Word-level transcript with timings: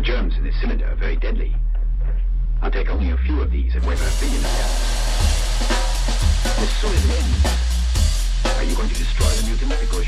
The 0.00 0.06
germs 0.06 0.34
in 0.38 0.44
this 0.44 0.58
cylinder 0.62 0.86
are 0.86 0.94
very 0.94 1.16
deadly. 1.16 1.54
I'll 2.62 2.70
take 2.70 2.88
only 2.88 3.10
a 3.10 3.18
few 3.18 3.42
of 3.42 3.50
these 3.50 3.74
and 3.74 3.84
weigh 3.84 3.96
a 3.96 3.98
billion 4.18 4.36
of 4.36 4.42
them. 4.42 4.99
Because 9.70 9.99